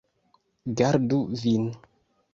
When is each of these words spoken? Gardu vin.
Gardu 0.79 1.19
vin. 1.43 1.65